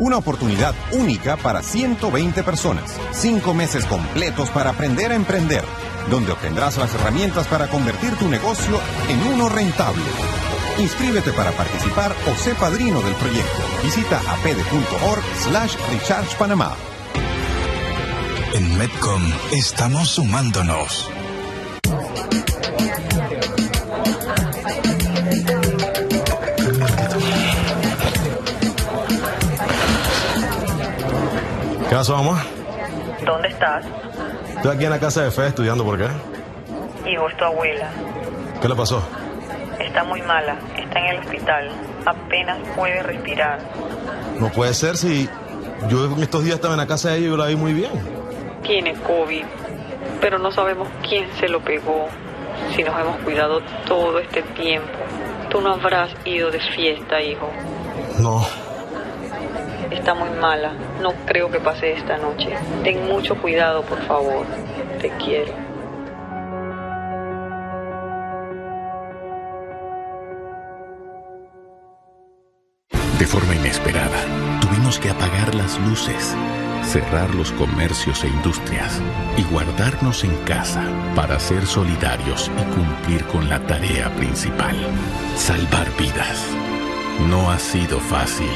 [0.01, 2.99] Una oportunidad única para 120 personas.
[3.13, 5.63] Cinco meses completos para aprender a emprender,
[6.11, 10.03] donde obtendrás las herramientas para convertir tu negocio en uno rentable.
[10.79, 13.63] Inscríbete para participar o sé padrino del proyecto.
[13.85, 15.77] Visita apd.org slash
[16.39, 16.75] Panamá.
[18.55, 19.23] En Medcom
[19.53, 21.09] estamos sumándonos.
[31.89, 32.45] ¿Qué pasó, mamá?
[33.25, 33.85] ¿Dónde estás?
[34.57, 36.07] Estoy aquí en la casa de Fe estudiando, ¿por qué?
[37.11, 37.91] Hijo, es tu abuela.
[38.63, 39.03] ¿Qué le pasó?
[39.81, 40.57] Está muy mala.
[40.79, 41.71] Está en el hospital.
[42.07, 43.59] Apenas puede respirar.
[44.39, 45.29] No puede ser si
[45.89, 47.73] yo en estos días estaba en la casa de ella y yo la vi muy
[47.73, 47.91] bien.
[48.63, 49.45] Tiene COVID,
[50.21, 52.09] pero no sabemos quién se lo pegó.
[52.75, 54.89] Si nos hemos cuidado todo este tiempo.
[55.49, 57.51] Tú no habrás ido de fiesta, hijo.
[58.21, 58.45] No,
[59.91, 60.73] Está muy mala.
[61.03, 62.51] No creo que pase esta noche.
[62.85, 64.47] Ten mucho cuidado, por favor.
[65.01, 65.53] Te quiero.
[73.19, 76.35] De forma inesperada, tuvimos que apagar las luces,
[76.85, 79.01] cerrar los comercios e industrias
[79.37, 80.83] y guardarnos en casa
[81.15, 84.77] para ser solidarios y cumplir con la tarea principal,
[85.37, 86.45] salvar vidas.
[87.29, 88.51] No ha sido fácil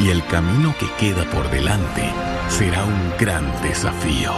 [0.00, 2.10] y el camino que queda por delante
[2.48, 4.32] será un gran desafío.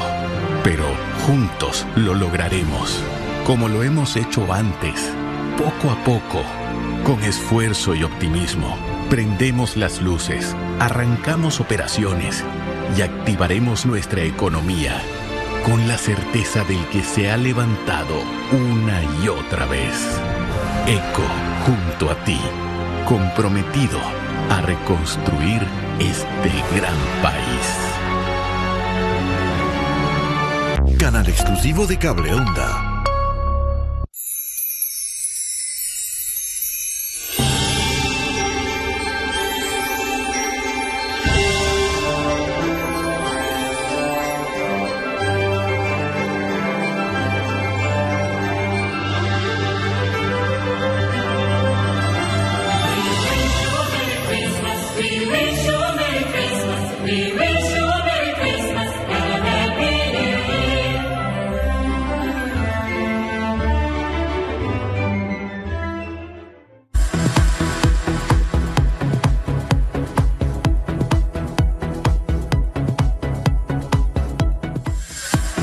[0.64, 0.84] Pero
[1.26, 3.02] juntos lo lograremos,
[3.46, 5.12] como lo hemos hecho antes,
[5.56, 6.42] poco a poco,
[7.04, 8.76] con esfuerzo y optimismo.
[9.08, 12.44] Prendemos las luces, arrancamos operaciones
[12.96, 15.00] y activaremos nuestra economía
[15.64, 18.22] con la certeza del que se ha levantado
[18.52, 20.18] una y otra vez.
[20.86, 21.22] Eco,
[21.66, 22.40] junto a ti,
[23.06, 24.00] comprometido
[24.48, 25.62] a reconstruir
[25.98, 27.90] este gran país.
[30.98, 32.89] Canal exclusivo de Cable Onda.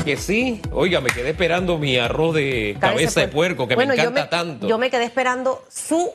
[0.08, 3.98] Que sí, oiga, me quedé esperando mi arroz de cabeza, de puerco, que Bueno, me
[3.98, 4.66] yo encanta tanto.
[4.66, 6.14] Yo me quedé esperando su,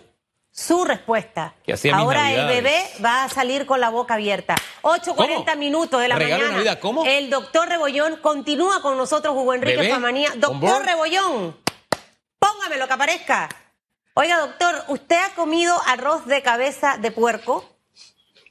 [0.50, 1.54] su respuesta.
[1.64, 4.56] Que hacía mis Ahora el bebé va a salir con la boca abierta.
[4.82, 5.56] 8.40 ¿Cómo?
[5.58, 6.56] minutos de la ¿Regalo mañana.
[6.58, 6.80] Navidad?
[6.80, 7.06] ¿Cómo?
[7.06, 9.92] El doctor Rebollón continúa con nosotros, Hugo Enrique ¿Bebé?
[9.92, 10.32] Famanía.
[10.34, 10.84] ¿On Doctor?
[10.84, 11.56] Rebollón,
[12.40, 13.48] póngame lo que aparezca.
[14.16, 17.64] Oiga, doctor, ¿usted ha comido arroz de cabeza de puerco?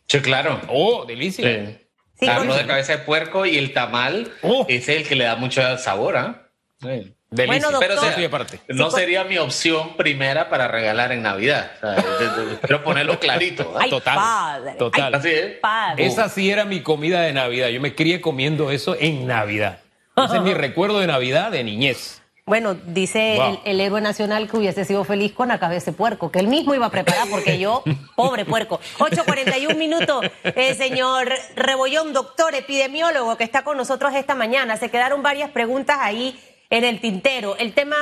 [0.06, 0.60] Sí, claro.
[0.68, 1.66] Oh, delicia.
[1.66, 1.81] Sí.
[2.22, 4.64] Sí, Arroz con- de cabeza de puerco y el tamal Oh.
[4.68, 6.42] es el que le da mucho sabor, ¿ah?
[6.80, 7.14] Sí.
[7.30, 7.46] Delicia.
[7.46, 7.80] Bueno, doctor.
[7.80, 11.72] Pero o sea, no Sí, sería mi opción primera para regalar en Navidad.
[12.60, 13.74] Quiero ponerlo clarito.
[13.80, 14.72] Ay, Total, padre.
[14.78, 15.14] total.
[15.14, 15.52] Ay, Así es.
[15.58, 16.06] padre.
[16.06, 17.68] Esa sí era mi comida de Navidad.
[17.68, 19.78] Yo me crié comiendo eso en Navidad.
[20.16, 22.21] Ese es mi recuerdo de Navidad de niñez.
[22.44, 23.60] Bueno, dice Wow.
[23.64, 26.74] el, el héroe nacional que hubiese sido feliz con acabe ese puerco, que él mismo
[26.74, 27.84] iba a preparar, porque yo,
[28.16, 28.80] pobre puerco.
[28.98, 34.76] 8.41 minutos, eh, señor Rebollón, doctor epidemiólogo, que está con nosotros esta mañana.
[34.76, 37.56] Se quedaron varias preguntas ahí en el tintero.
[37.58, 37.96] El tema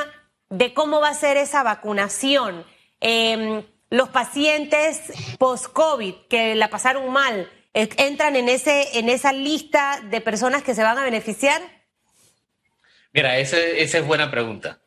[0.48, 2.64] de cómo va a ser esa vacunación.
[3.03, 10.00] Eh, los pacientes post-COVID que la pasaron mal, eh, ¿entran en, ese, en esa lista
[10.11, 11.61] de personas que se van a beneficiar?
[13.12, 14.79] Mira, esa es buena pregunta.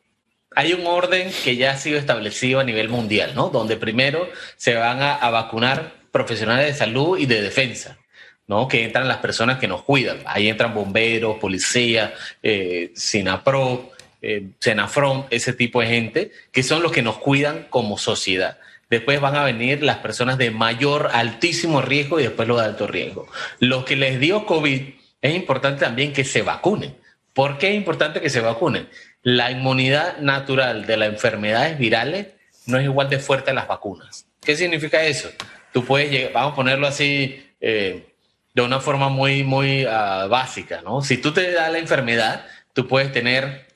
[0.56, 3.48] Hay un orden que ya ha sido establecido a nivel mundial, ¿no?
[3.48, 7.98] Donde primero se van a, a vacunar profesionales de salud y de defensa,
[8.46, 8.68] ¿no?
[8.68, 10.18] Que entran las personas que nos cuidan.
[10.26, 13.90] Ahí entran bomberos, policía, eh, SINAPRO,
[14.22, 18.58] eh, Senafron, ese tipo de gente, que son los que nos cuidan como sociedad.
[18.88, 22.86] Después van a venir las personas de mayor, altísimo riesgo y después los de alto
[22.86, 23.26] riesgo.
[23.58, 24.82] Los que les dio COVID,
[25.20, 26.94] es importante también que se vacunen.
[27.34, 28.88] ¿Por qué es importante que se vacunen?
[29.22, 32.28] La inmunidad natural de las enfermedades virales
[32.66, 34.26] no es igual de fuerte a las vacunas.
[34.40, 35.28] ¿Qué significa eso?
[35.72, 38.14] Tú puedes llegar, vamos a ponerlo así eh,
[38.54, 41.02] de una forma muy, muy ah, básica, ¿no?
[41.02, 43.66] Si tú te da la enfermedad, tú puedes tener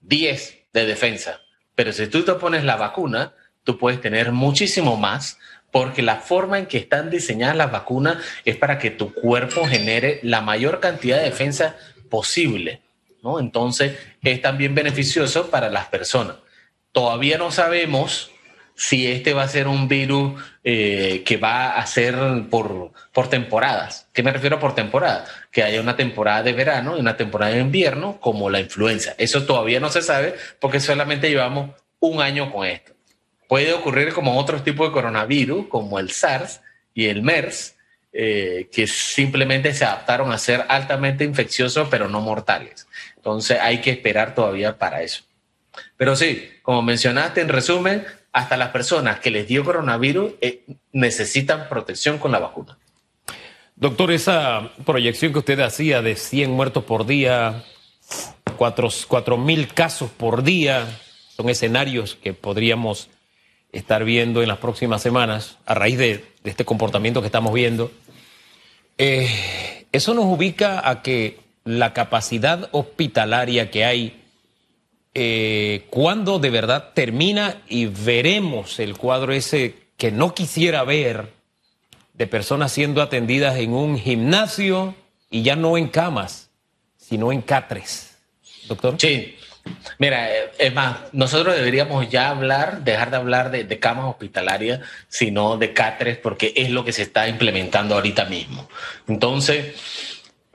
[0.00, 1.40] 10 de defensa,
[1.76, 5.38] pero si tú te pones la vacuna, tú puedes tener muchísimo más
[5.70, 10.20] porque la forma en que están diseñadas las vacunas es para que tu cuerpo genere
[10.22, 11.76] la mayor cantidad de defensa
[12.08, 12.80] posible,
[13.38, 16.36] Entonces es también beneficioso para las personas.
[16.92, 18.30] Todavía no sabemos
[18.76, 22.16] si este va a ser un virus eh, que va a ser
[22.50, 24.08] por, por temporadas.
[24.12, 25.26] ¿Qué me refiero por temporada?
[25.50, 29.14] Que haya una temporada de verano y una temporada de invierno como la influenza.
[29.18, 32.92] Eso todavía no se sabe porque solamente llevamos un año con esto.
[33.48, 36.60] Puede ocurrir como otros tipos de coronavirus, como el SARS
[36.94, 37.76] y el MERS,
[38.12, 42.86] eh, que simplemente se adaptaron a ser altamente infecciosos pero no mortales.
[43.24, 45.22] Entonces hay que esperar todavía para eso.
[45.96, 51.70] Pero sí, como mencionaste, en resumen, hasta las personas que les dio coronavirus eh, necesitan
[51.70, 52.76] protección con la vacuna.
[53.76, 57.64] Doctor, esa proyección que usted hacía de 100 muertos por día,
[58.58, 60.86] 4 mil casos por día,
[61.34, 63.08] son escenarios que podríamos
[63.72, 67.90] estar viendo en las próximas semanas a raíz de, este comportamiento que estamos viendo.
[68.98, 74.22] Eh, eso nos ubica a que la capacidad hospitalaria que hay,
[75.14, 81.30] eh, cuando de verdad termina y veremos el cuadro ese que no quisiera ver
[82.12, 84.94] de personas siendo atendidas en un gimnasio
[85.30, 86.50] y ya no en camas,
[86.96, 88.16] sino en catres.
[88.68, 88.96] Doctor.
[88.98, 89.36] Sí.
[89.98, 94.80] Mira, eh, es más, nosotros deberíamos ya hablar, dejar de hablar de, de camas hospitalarias,
[95.08, 98.68] sino de cáteres, porque es lo que se está implementando ahorita mismo.
[99.08, 100.13] Entonces,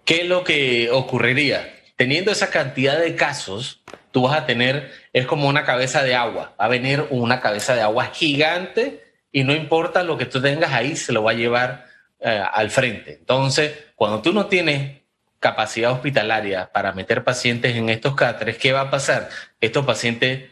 [0.10, 1.72] ¿qué es lo que ocurriría?
[1.96, 6.56] Teniendo esa cantidad de casos, tú vas a tener, es como una cabeza de agua,
[6.60, 10.74] va a venir una cabeza de agua gigante y no importa lo que tú tengas
[10.74, 11.86] ahí, se lo va a llevar
[12.22, 13.18] eh, al frente.
[13.20, 15.00] Entonces, cuando tú no tienes
[15.40, 19.30] capacidad hospitalaria para meter pacientes en estos cáteres, ¿qué va a pasar?
[19.62, 20.50] Estos pacientes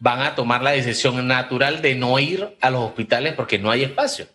[0.00, 3.84] van a tomar la decisión natural de no ir a los hospitales porque no hay
[3.84, 4.26] espacio.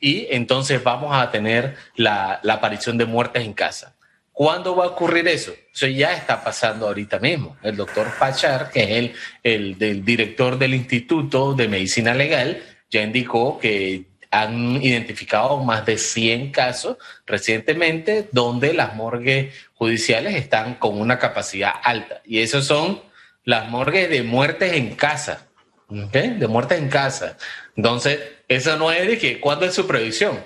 [0.00, 3.94] Y entonces vamos a tener la, aparición de muertes en casa.
[4.32, 5.52] ¿Cuándo va a ocurrir eso?
[5.74, 7.56] Eso ya está pasando ahorita mismo.
[7.62, 13.58] El doctor Pachar, que es el, el director del Instituto de Medicina Legal, ya indicó
[13.58, 21.18] que han identificado más de 100 casos recientemente donde las morgues judiciales están con una
[21.18, 22.20] capacidad alta.
[22.24, 23.00] Y esos son
[23.44, 25.47] las morgues de muertes en casa.
[25.88, 27.38] De muertes en casa.
[27.74, 30.38] Entonces, eso no es de que, ¿cuándo es su previsión?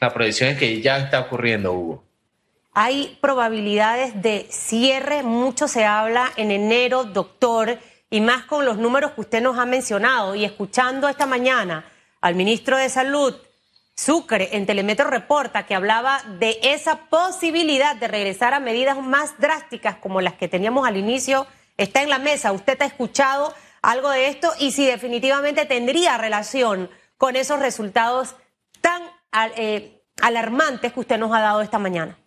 [0.00, 2.04] La previsión es que ya está ocurriendo, Hugo.
[2.72, 7.78] Hay probabilidades de cierre, mucho se habla en enero, doctor,
[8.08, 10.34] y más con los números que usted nos ha mencionado.
[10.34, 11.84] Y escuchando esta mañana
[12.22, 13.34] al ministro de Salud,
[13.94, 19.96] Sucre, en Telemetro Reporta, que hablaba de esa posibilidad de regresar a medidas más drásticas
[19.96, 21.46] como las que teníamos al inicio,
[21.78, 22.52] está en la mesa.
[22.52, 23.54] ¿Usted ha escuchado
[23.86, 24.52] algo de esto?
[24.58, 28.34] Y si definitivamente tendría relación con esos resultados
[28.80, 29.02] tan
[29.56, 32.18] eh, alarmantes que usted nos ha dado esta mañana.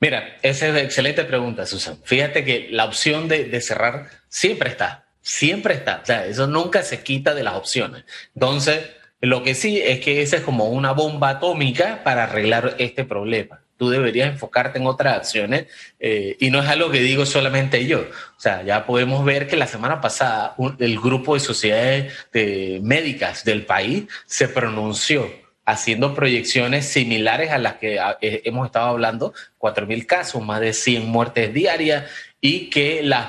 [0.00, 1.98] Mira, esa es una excelente pregunta, Susan.
[2.04, 6.00] Fíjate que la opción de, de, cerrar siempre está, siempre está.
[6.02, 8.04] O sea, eso nunca se quita de las opciones.
[8.34, 8.90] Entonces,
[9.20, 13.63] lo que sí es que esa es como una bomba atómica para arreglar este problema.
[13.76, 15.66] Tú deberías enfocarte en otras acciones
[15.98, 18.00] eh, y no es algo que digo solamente yo.
[18.00, 22.80] O sea, ya podemos ver que la semana pasada un, el grupo de sociedades de
[22.82, 25.28] médicas del país se pronunció
[25.66, 31.06] haciendo proyecciones similares a las que eh, hemos estado hablando, 4.000 casos, más de 100
[31.06, 32.04] muertes diarias
[32.40, 33.28] y que las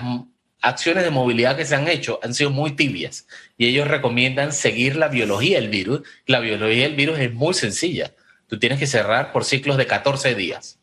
[0.62, 3.28] acciones de movilidad que se han hecho han sido muy tibias
[3.58, 6.02] y ellos recomiendan seguir la biología del virus.
[6.26, 8.12] La biología del virus es muy sencilla.
[8.48, 10.80] Tú tienes que cerrar por ciclos de 14 días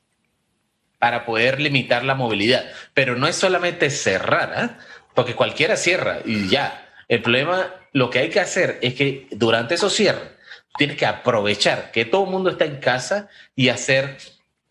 [0.98, 2.64] para poder limitar la movilidad.
[2.94, 4.78] Pero no es solamente cerrar, ¿ah?
[5.14, 6.88] porque cualquiera cierra y ya.
[7.08, 10.30] El problema, lo que hay que hacer es que durante esos cierres,
[10.78, 14.16] tienes que aprovechar que todo el mundo está en casa y hacer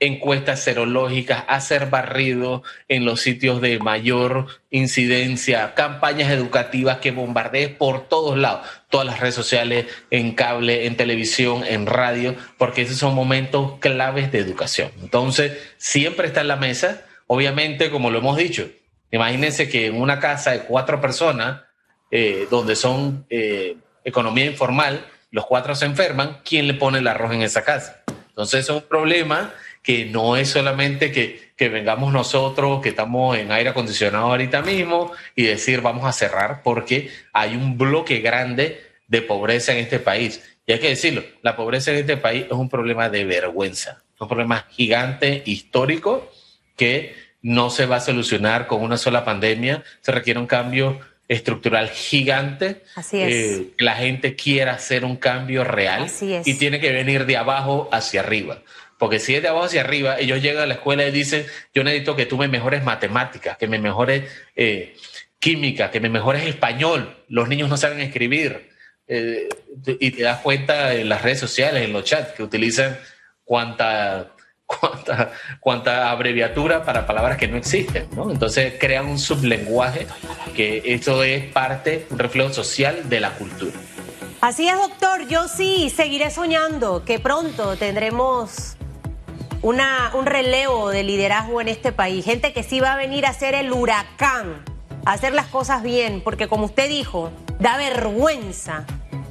[0.02, 8.10] encuestas serológicas, hacer barrido en los sitios de mayor incidencia, campañas educativas que bombardees por
[8.10, 13.14] todos lados, todas las redes sociales, en cable, en televisión, en radio, porque esos son
[13.14, 14.92] momentos claves de educación.
[15.04, 18.68] Entonces, siempre está en la mesa, obviamente, como lo hemos dicho,
[19.12, 21.62] imagínense que en una casa de cuatro personas,
[22.10, 27.34] eh, donde son eh, economía informal, los cuatro se enferman, ¿quién le pone el arroz
[27.34, 28.02] en esa casa?
[28.30, 33.52] Entonces, es un problema que no es solamente que, que, vengamos nosotros, que estamos en
[33.52, 39.22] aire acondicionado ahorita mismo, y decir vamos a cerrar, porque hay un bloque grande de
[39.22, 40.42] pobreza en este país.
[40.66, 44.28] Y hay que decirlo, la pobreza en este país es un problema de vergüenza, un
[44.28, 46.32] problema gigante, histórico,
[46.76, 51.90] que no se va a solucionar con una sola pandemia, se requiere un cambio estructural
[51.90, 52.84] gigante.
[52.96, 53.34] Así es.
[53.34, 56.46] Eh, la gente quiera hacer un cambio real Así es.
[56.46, 58.62] y tiene que venir de abajo hacia arriba.
[59.02, 61.44] Porque si es de abajo hacia arriba, ellos llegan a la escuela y dicen,
[61.74, 64.96] yo necesito que tú me mejores matemáticas, que me mejores eh,
[65.40, 67.18] química, que me mejores español.
[67.28, 68.70] Los niños no saben escribir.
[69.08, 69.50] Eh,
[70.00, 72.96] y te das cuenta en las redes sociales, en los chats, que utilizan
[73.44, 74.34] cuánta,
[74.68, 78.08] cuánta, cuánta abreviatura para palabras que no existen.
[78.16, 78.30] ¿no?
[78.30, 80.06] Entonces crean un sublenguaje
[80.56, 83.80] que eso es parte, un reflejo social de la cultura.
[84.42, 85.28] Así es, doctor.
[85.28, 88.78] Yo sí seguiré soñando que pronto tendremos
[89.62, 92.26] una, un relevo de liderazgo en este país.
[92.26, 94.64] Gente que sí va a venir a ser el huracán,
[95.06, 98.86] a hacer las cosas bien, porque como usted dijo, da vergüenza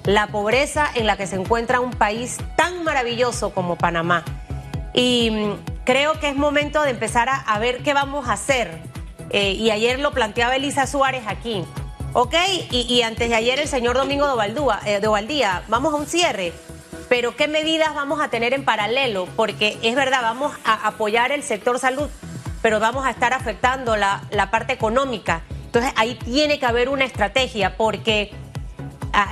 [0.05, 4.25] la pobreza en la que se encuentra un país tan maravilloso como Panamá.
[4.95, 8.79] Y mm, creo que es momento de empezar a, a ver qué vamos a hacer.
[9.31, 11.65] Eh, y ayer lo planteaba Elisa Suárez aquí.
[12.13, 12.35] Ok,
[12.73, 16.07] y, y antes de ayer el señor Domingo de, Ovaldúa, eh, de vamos a un
[16.07, 16.53] cierre
[17.11, 19.27] pero ¿qué medidas vamos a tener en paralelo?
[19.35, 22.09] Porque es verdad, vamos a apoyar el sector salud,
[22.63, 25.43] pero vamos a estar afectando la, la parte económica.
[25.67, 28.33] Entonces ahí tiene que haber una estrategia porque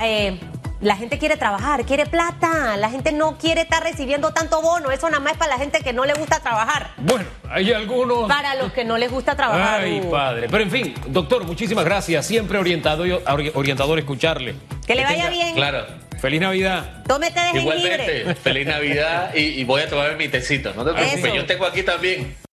[0.03, 0.37] eh,
[0.81, 5.09] la gente quiere trabajar, quiere plata, la gente no quiere estar recibiendo tanto bono, eso
[5.09, 6.91] nada más es para la gente que no le gusta trabajar.
[6.97, 8.27] Bueno, hay algunos...
[8.27, 9.81] Para los que no les gusta trabajar.
[9.81, 10.47] Ay, padre.
[10.49, 12.25] Pero en fin, doctor, muchísimas gracias.
[12.25, 13.03] Siempre orientado,
[13.53, 14.55] orientador escucharle.
[14.85, 15.53] Que le vaya bien.
[15.55, 15.85] Claro.
[16.19, 17.03] Feliz Navidad.
[17.07, 20.73] Tómete de Igualmente, feliz Navidad y, y, voy a tomar mi tecito.
[20.73, 21.33] No te preocupes, Eso.
[21.33, 22.35] yo tengo aquí también.